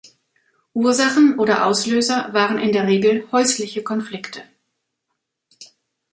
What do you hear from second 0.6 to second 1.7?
Ursachen oder